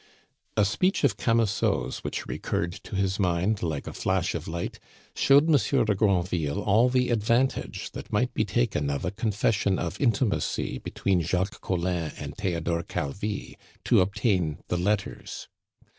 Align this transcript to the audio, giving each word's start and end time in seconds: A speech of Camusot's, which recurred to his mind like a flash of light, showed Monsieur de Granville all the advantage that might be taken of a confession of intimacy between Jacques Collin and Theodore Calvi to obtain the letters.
A 0.57 0.65
speech 0.65 1.03
of 1.03 1.15
Camusot's, 1.15 2.03
which 2.03 2.25
recurred 2.25 2.73
to 2.85 2.95
his 2.95 3.19
mind 3.19 3.61
like 3.61 3.85
a 3.85 3.93
flash 3.93 4.33
of 4.33 4.47
light, 4.47 4.79
showed 5.15 5.47
Monsieur 5.47 5.85
de 5.85 5.93
Granville 5.93 6.59
all 6.63 6.89
the 6.89 7.11
advantage 7.11 7.91
that 7.91 8.11
might 8.11 8.33
be 8.33 8.43
taken 8.43 8.89
of 8.89 9.05
a 9.05 9.11
confession 9.11 9.77
of 9.77 10.01
intimacy 10.01 10.79
between 10.79 11.21
Jacques 11.21 11.61
Collin 11.61 12.13
and 12.17 12.35
Theodore 12.35 12.81
Calvi 12.81 13.55
to 13.83 14.01
obtain 14.01 14.57
the 14.69 14.77
letters. 14.77 15.47